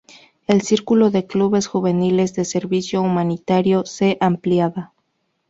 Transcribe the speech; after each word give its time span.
El 0.47 0.63
círculo 0.63 1.11
de 1.11 1.27
clubes 1.27 1.67
juveniles 1.67 2.33
de 2.33 2.43
servicio 2.43 3.03
humanitario 3.03 3.85
se 3.85 4.17
ampliaba. 4.19 4.93